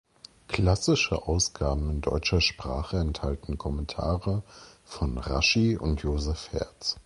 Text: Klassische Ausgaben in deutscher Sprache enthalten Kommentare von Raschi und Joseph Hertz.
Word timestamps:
Klassische 0.47 1.27
Ausgaben 1.27 1.87
in 1.91 2.01
deutscher 2.01 2.41
Sprache 2.41 2.97
enthalten 2.97 3.59
Kommentare 3.59 4.41
von 4.83 5.19
Raschi 5.19 5.77
und 5.77 6.01
Joseph 6.01 6.51
Hertz. 6.53 6.97